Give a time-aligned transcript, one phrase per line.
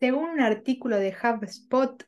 [0.00, 2.04] Según un artículo de HubSpot,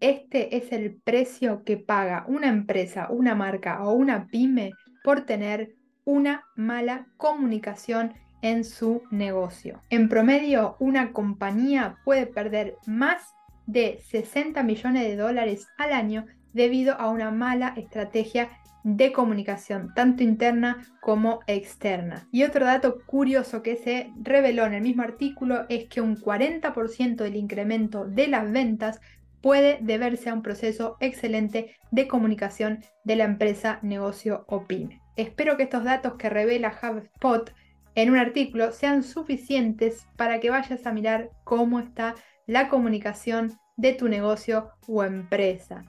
[0.00, 4.72] este es el precio que paga una empresa, una marca o una pyme
[5.04, 9.80] por tener una mala comunicación en su negocio.
[9.90, 13.22] En promedio, una compañía puede perder más
[13.66, 18.50] de 60 millones de dólares al año debido a una mala estrategia
[18.84, 22.28] de comunicación, tanto interna como externa.
[22.32, 27.16] Y otro dato curioso que se reveló en el mismo artículo es que un 40%
[27.16, 29.00] del incremento de las ventas
[29.40, 35.00] puede deberse a un proceso excelente de comunicación de la empresa, negocio o pyme.
[35.16, 37.52] Espero que estos datos que revela HubSpot
[37.94, 42.14] en un artículo sean suficientes para que vayas a mirar cómo está
[42.46, 45.84] la comunicación de tu negocio o empresa.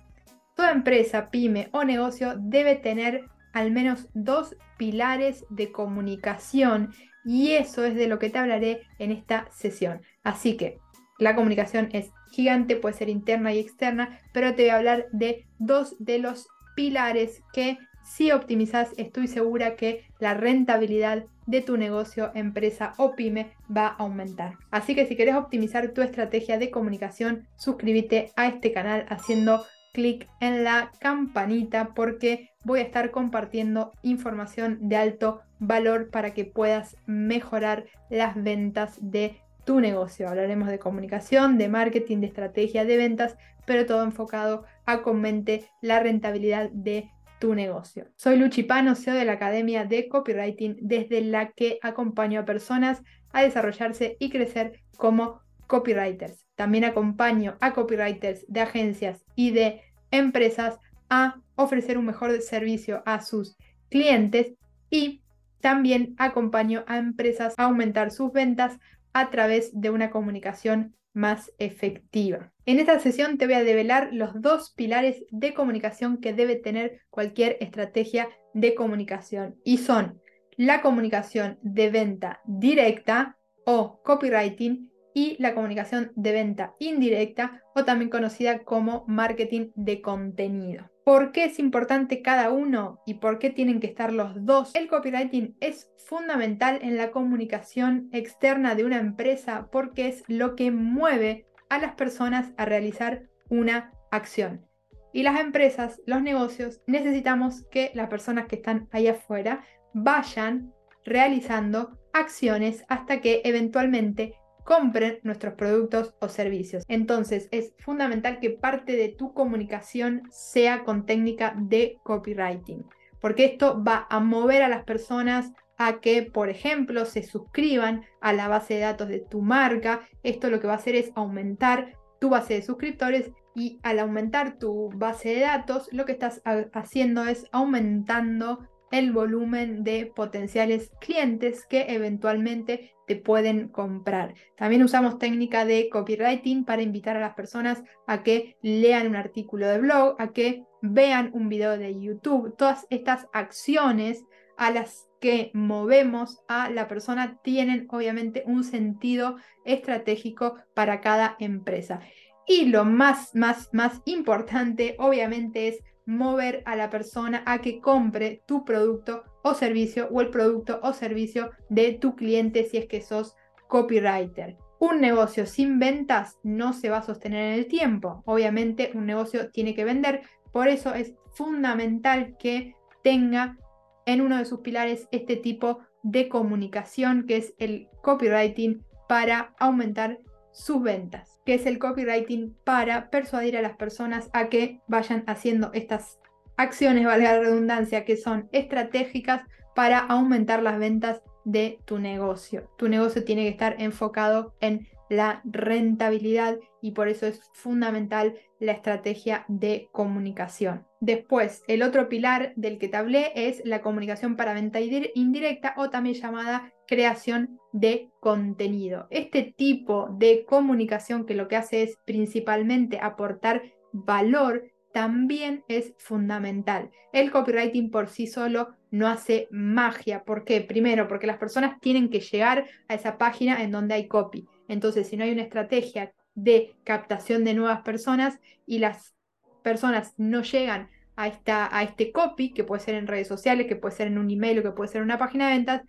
[0.56, 6.94] Toda empresa, pyme o negocio debe tener al menos dos pilares de comunicación
[7.26, 10.02] y eso es de lo que te hablaré en esta sesión.
[10.24, 10.80] Así que
[11.20, 15.46] la comunicación es gigante, puede ser interna y externa, pero te voy a hablar de
[15.60, 22.32] dos de los pilares que si optimizas estoy segura que la rentabilidad de tu negocio,
[22.34, 24.58] empresa o pyme va a aumentar.
[24.72, 30.28] Así que si quieres optimizar tu estrategia de comunicación, suscríbete a este canal haciendo clic
[30.40, 36.98] en la campanita porque voy a estar compartiendo información de alto valor para que puedas
[37.06, 40.28] mejorar las ventas de tu negocio.
[40.28, 45.70] Hablaremos de comunicación, de marketing, de estrategia, de ventas, pero todo enfocado a que aumente
[45.82, 48.08] la rentabilidad de tu negocio.
[48.16, 53.02] Soy Luchi Pano, CEO de la Academia de Copywriting, desde la que acompaño a personas
[53.34, 56.46] a desarrollarse y crecer como copywriters.
[56.56, 60.78] También acompaño a copywriters de agencias y de empresas
[61.10, 63.56] a ofrecer un mejor servicio a sus
[63.90, 64.54] clientes
[64.90, 65.22] y
[65.62, 68.80] también acompaño a empresas a aumentar sus ventas
[69.14, 72.52] a través de una comunicación más efectiva.
[72.66, 77.00] En esta sesión te voy a develar los dos pilares de comunicación que debe tener
[77.10, 80.20] cualquier estrategia de comunicación y son
[80.58, 88.10] la comunicación de venta directa o copywriting y la comunicación de venta indirecta o también
[88.10, 90.90] conocida como marketing de contenido.
[91.04, 94.76] ¿Por qué es importante cada uno y por qué tienen que estar los dos?
[94.76, 100.70] El copywriting es fundamental en la comunicación externa de una empresa porque es lo que
[100.70, 104.68] mueve a las personas a realizar una acción.
[105.14, 109.64] Y las empresas, los negocios, necesitamos que las personas que están ahí afuera
[109.94, 110.72] vayan
[111.04, 114.36] realizando acciones hasta que eventualmente
[114.72, 116.86] compren nuestros productos o servicios.
[116.88, 122.86] Entonces es fundamental que parte de tu comunicación sea con técnica de copywriting,
[123.20, 128.32] porque esto va a mover a las personas a que, por ejemplo, se suscriban a
[128.32, 130.08] la base de datos de tu marca.
[130.24, 134.58] Esto lo que va a hacer es aumentar tu base de suscriptores y al aumentar
[134.58, 141.66] tu base de datos, lo que estás haciendo es aumentando el volumen de potenciales clientes
[141.66, 144.36] que eventualmente te pueden comprar.
[144.58, 149.68] También usamos técnica de copywriting para invitar a las personas a que lean un artículo
[149.68, 152.56] de blog, a que vean un video de YouTube.
[152.58, 154.24] Todas estas acciones
[154.58, 162.02] a las que movemos a la persona tienen obviamente un sentido estratégico para cada empresa.
[162.48, 168.42] Y lo más, más, más importante obviamente es mover a la persona a que compre
[168.46, 173.02] tu producto o servicio o el producto o servicio de tu cliente si es que
[173.02, 173.36] sos
[173.68, 174.58] copywriter.
[174.80, 178.24] Un negocio sin ventas no se va a sostener en el tiempo.
[178.26, 183.58] Obviamente un negocio tiene que vender, por eso es fundamental que tenga
[184.06, 190.20] en uno de sus pilares este tipo de comunicación que es el copywriting para aumentar
[190.52, 195.72] sus ventas, que es el copywriting para persuadir a las personas a que vayan haciendo
[195.74, 196.20] estas
[196.58, 199.44] acciones, valga la redundancia, que son estratégicas
[199.76, 202.70] para aumentar las ventas de tu negocio.
[202.78, 208.72] Tu negocio tiene que estar enfocado en la rentabilidad y por eso es fundamental la
[208.72, 210.86] estrategia de comunicación.
[211.02, 215.90] Después, el otro pilar del que te hablé es la comunicación para venta indirecta o
[215.90, 219.08] también llamada creación de contenido.
[219.12, 226.90] Este tipo de comunicación que lo que hace es principalmente aportar valor también es fundamental.
[227.14, 230.26] El copywriting por sí solo no hace magia.
[230.26, 230.60] ¿Por qué?
[230.60, 234.50] Primero, porque las personas tienen que llegar a esa página en donde hay copy.
[234.68, 239.16] Entonces, si no hay una estrategia de captación de nuevas personas y las
[239.64, 243.78] personas no llegan a, esta, a este copy, que puede ser en redes sociales, que
[243.78, 245.84] puede ser en un email o que puede ser en una página de ventas,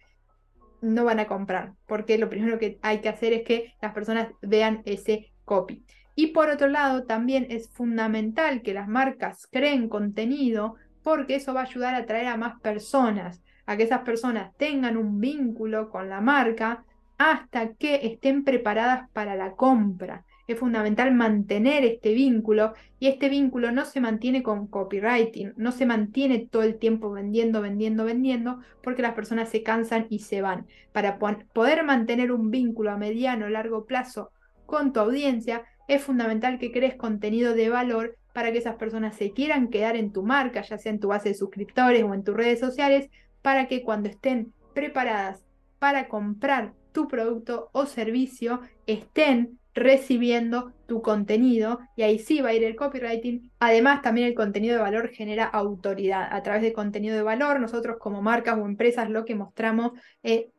[0.82, 4.28] no van a comprar, porque lo primero que hay que hacer es que las personas
[4.42, 5.84] vean ese copy.
[6.14, 11.60] Y por otro lado, también es fundamental que las marcas creen contenido porque eso va
[11.60, 16.08] a ayudar a atraer a más personas, a que esas personas tengan un vínculo con
[16.08, 16.84] la marca
[17.16, 20.24] hasta que estén preparadas para la compra.
[20.46, 25.86] Es fundamental mantener este vínculo y este vínculo no se mantiene con copywriting, no se
[25.86, 30.66] mantiene todo el tiempo vendiendo, vendiendo, vendiendo, porque las personas se cansan y se van.
[30.92, 34.30] Para poder mantener un vínculo a mediano o largo plazo
[34.66, 39.32] con tu audiencia, es fundamental que crees contenido de valor para que esas personas se
[39.32, 42.34] quieran quedar en tu marca, ya sea en tu base de suscriptores o en tus
[42.34, 43.10] redes sociales,
[43.42, 45.44] para que cuando estén preparadas
[45.78, 52.54] para comprar tu producto o servicio, estén recibiendo tu contenido y ahí sí va a
[52.54, 53.50] ir el copywriting.
[53.58, 56.28] Además, también el contenido de valor genera autoridad.
[56.30, 59.92] A través de contenido de valor, nosotros como marcas o empresas lo que mostramos,
[60.22, 60.50] eh,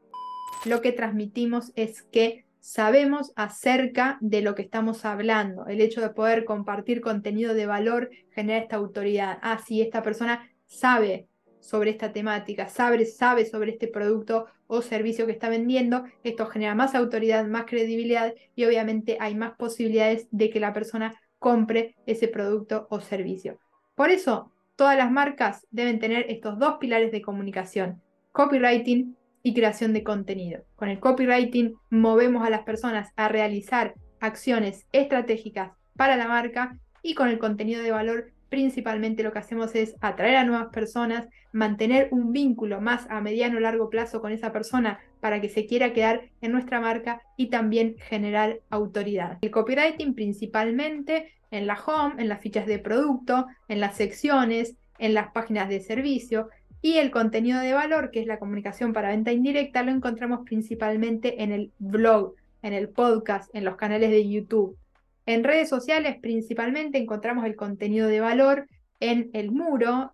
[0.66, 5.68] lo que transmitimos es que sabemos acerca de lo que estamos hablando.
[5.68, 9.38] El hecho de poder compartir contenido de valor genera esta autoridad.
[9.42, 11.28] Ah, sí, esta persona sabe
[11.64, 16.76] sobre esta temática, sabe, sabe sobre este producto o servicio que está vendiendo, esto genera
[16.76, 22.28] más autoridad, más credibilidad y obviamente hay más posibilidades de que la persona compre ese
[22.28, 23.60] producto o servicio.
[23.96, 28.02] Por eso, todas las marcas deben tener estos dos pilares de comunicación,
[28.34, 30.64] copywriting y creación de contenido.
[30.76, 37.14] Con el copywriting movemos a las personas a realizar acciones estratégicas para la marca y
[37.14, 42.10] con el contenido de valor principalmente lo que hacemos es atraer a nuevas personas, mantener
[42.12, 45.92] un vínculo más a mediano o largo plazo con esa persona para que se quiera
[45.92, 49.40] quedar en nuestra marca y también generar autoridad.
[49.42, 55.16] El copywriting principalmente en la home, en las fichas de producto, en las secciones, en
[55.16, 56.50] las páginas de servicio
[56.80, 61.42] y el contenido de valor, que es la comunicación para venta indirecta, lo encontramos principalmente
[61.42, 64.78] en el blog, en el podcast, en los canales de YouTube.
[65.26, 68.68] En redes sociales principalmente encontramos el contenido de valor
[69.00, 70.14] en el muro,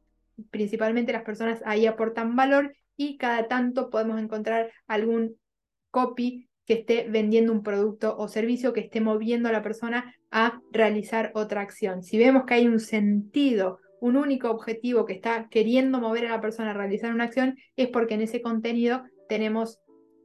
[0.51, 5.35] principalmente las personas ahí aportan valor y cada tanto podemos encontrar algún
[5.91, 10.61] copy que esté vendiendo un producto o servicio que esté moviendo a la persona a
[10.71, 12.03] realizar otra acción.
[12.03, 16.41] Si vemos que hay un sentido, un único objetivo que está queriendo mover a la
[16.41, 19.79] persona a realizar una acción, es porque en ese contenido tenemos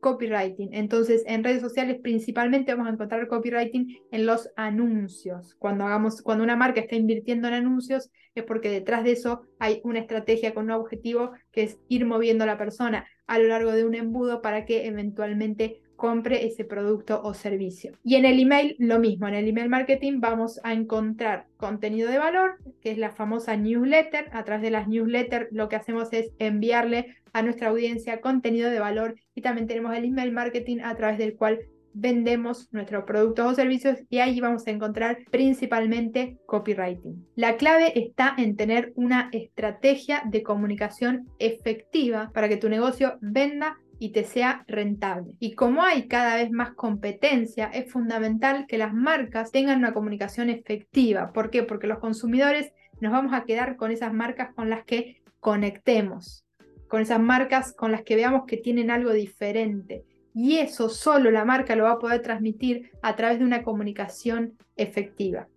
[0.04, 0.74] copywriting.
[0.74, 5.54] Entonces, en redes sociales principalmente vamos a encontrar copywriting en los anuncios.
[5.58, 9.80] Cuando hagamos, cuando una marca está invirtiendo en anuncios, es porque detrás de eso hay
[9.82, 13.72] una estrategia con un objetivo que es ir moviendo a la persona a lo largo
[13.72, 17.93] de un embudo para que eventualmente compre ese producto o servicio.
[18.02, 22.19] Y en el email lo mismo, en el email marketing vamos a encontrar contenido de
[22.19, 24.29] valor, que es la famosa newsletter.
[24.32, 28.79] A través de las newsletters lo que hacemos es enviarle a nuestra audiencia contenido de
[28.79, 31.61] valor y también tenemos el email marketing a través del cual
[31.94, 37.26] vendemos nuestros productos o servicios y ahí vamos a encontrar principalmente copywriting.
[37.37, 43.79] La clave está en tener una estrategia de comunicación efectiva para que tu negocio venda
[43.99, 45.32] y te sea rentable.
[45.38, 50.50] Y como hay cada vez más competencia, es fundamental que las marcas tengan una comunicación
[50.50, 51.32] efectiva.
[51.32, 51.62] ¿Por qué?
[51.62, 56.44] Porque los consumidores nos vamos a quedar con esas marcas con las que conectemos,
[56.88, 60.05] con esas marcas con las que veamos que tienen algo diferente.
[60.35, 64.55] Y eso solo la marca lo va a poder transmitir a través de una comunicación
[64.76, 65.49] efectiva.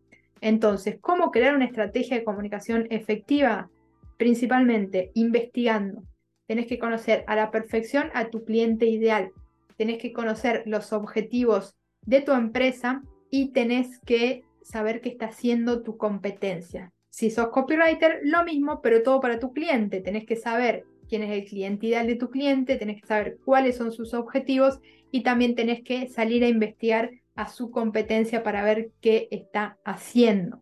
[0.42, 3.70] Entonces, ¿cómo crear una estrategia de comunicación efectiva?
[4.18, 6.04] Principalmente investigando,
[6.48, 9.32] tenés que conocer a la perfección a tu cliente ideal,
[9.78, 11.76] tenés que conocer los objetivos
[12.06, 16.92] de tu empresa y tenés que saber qué está haciendo tu competencia.
[17.10, 20.02] Si sos copywriter, lo mismo, pero todo para tu cliente.
[20.02, 23.78] Tenés que saber quién es el cliente ideal de tu cliente, tenés que saber cuáles
[23.78, 24.80] son sus objetivos
[25.12, 30.62] y también tenés que salir a investigar a su competencia para ver qué está haciendo.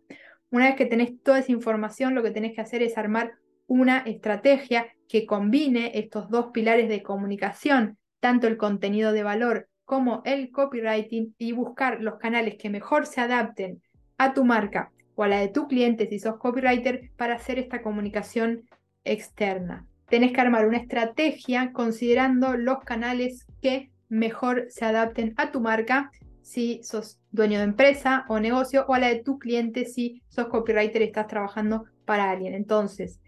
[0.50, 3.34] Una vez que tenés toda esa información, lo que tenés que hacer es armar
[3.66, 10.22] una estrategia que combine estos dos pilares de comunicación, tanto el contenido de valor como
[10.24, 13.82] el copywriting, y buscar los canales que mejor se adapten
[14.18, 17.82] a tu marca o a la de tu cliente si sos copywriter para hacer esta
[17.82, 18.62] comunicación
[19.04, 19.86] externa.
[20.08, 26.10] Tenés que armar una estrategia considerando los canales que mejor se adapten a tu marca
[26.42, 30.46] si sos dueño de empresa o negocio o a la de tu cliente si sos
[30.46, 32.54] copywriter y estás trabajando para alguien.
[32.54, 33.20] Entonces,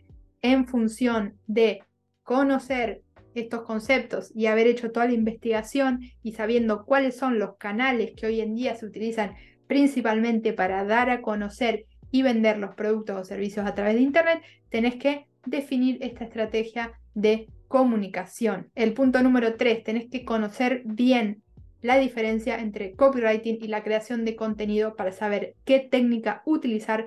[0.43, 1.83] en función de
[2.23, 3.03] conocer
[3.35, 8.27] estos conceptos y haber hecho toda la investigación y sabiendo cuáles son los canales que
[8.27, 9.35] hoy en día se utilizan
[9.67, 14.43] principalmente para dar a conocer y vender los productos o servicios a través de Internet,
[14.71, 18.71] tenés que definir esta estrategia de comunicación.
[18.75, 21.43] El punto número tres, tenés que conocer bien
[21.83, 27.07] la diferencia entre copywriting y la creación de contenido para saber qué técnica utilizar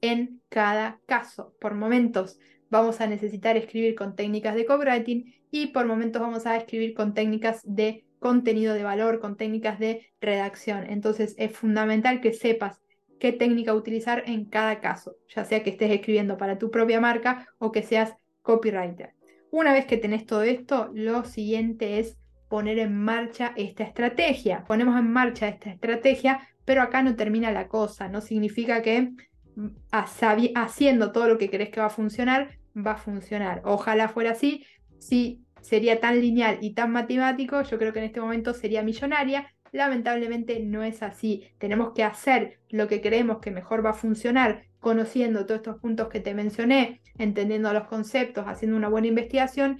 [0.00, 1.54] en cada caso.
[1.60, 2.38] Por momentos
[2.70, 7.14] vamos a necesitar escribir con técnicas de copywriting y por momentos vamos a escribir con
[7.14, 10.84] técnicas de contenido de valor, con técnicas de redacción.
[10.88, 12.80] Entonces es fundamental que sepas
[13.18, 17.48] qué técnica utilizar en cada caso, ya sea que estés escribiendo para tu propia marca
[17.58, 19.14] o que seas copywriter.
[19.50, 24.64] Una vez que tenés todo esto, lo siguiente es poner en marcha esta estrategia.
[24.66, 28.08] Ponemos en marcha esta estrategia, pero acá no termina la cosa.
[28.08, 29.12] No significa que
[29.56, 33.62] mm, haciendo todo lo que crees que va a funcionar, va a funcionar.
[33.64, 34.64] Ojalá fuera así.
[34.98, 39.52] Si sería tan lineal y tan matemático, yo creo que en este momento sería millonaria.
[39.72, 41.50] Lamentablemente no es así.
[41.58, 46.08] Tenemos que hacer lo que creemos que mejor va a funcionar, conociendo todos estos puntos
[46.08, 49.78] que te mencioné, entendiendo los conceptos, haciendo una buena investigación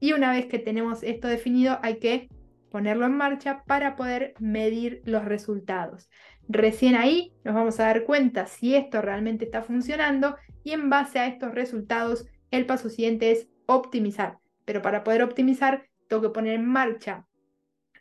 [0.00, 2.28] y una vez que tenemos esto definido, hay que
[2.70, 6.08] ponerlo en marcha para poder medir los resultados.
[6.48, 11.18] Recién ahí nos vamos a dar cuenta si esto realmente está funcionando y en base
[11.18, 14.38] a estos resultados el paso siguiente es optimizar.
[14.64, 17.26] Pero para poder optimizar tengo que poner en marcha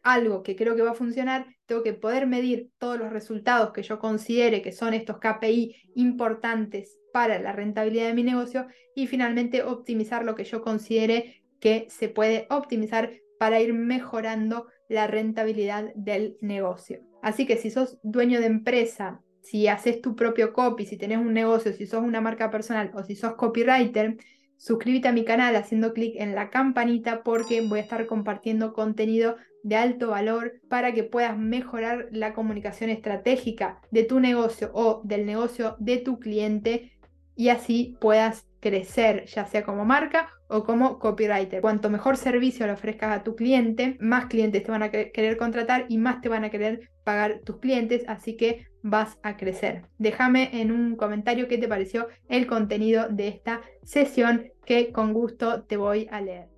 [0.04, 3.84] algo que creo que va a funcionar, tengo que poder medir todos los resultados que
[3.84, 9.64] yo considere que son estos KPI importantes para la rentabilidad de mi negocio y finalmente
[9.64, 16.38] optimizar lo que yo considere que se puede optimizar para ir mejorando la rentabilidad del
[16.42, 17.02] negocio.
[17.22, 21.34] Así que si sos dueño de empresa, si haces tu propio copy, si tenés un
[21.34, 24.18] negocio, si sos una marca personal o si sos copywriter,
[24.58, 29.38] suscríbete a mi canal haciendo clic en la campanita porque voy a estar compartiendo contenido
[29.64, 35.26] de alto valor para que puedas mejorar la comunicación estratégica de tu negocio o del
[35.26, 36.94] negocio de tu cliente
[37.36, 41.62] y así puedas crecer, ya sea como marca o como copywriter.
[41.62, 45.86] Cuanto mejor servicio le ofrezcas a tu cliente, más clientes te van a querer contratar
[45.90, 49.84] y más te van a querer pagar tus clientes, así que vas a crecer.
[49.98, 55.64] Déjame en un comentario qué te pareció el contenido de esta sesión que con gusto
[55.64, 56.50] te voy a leer.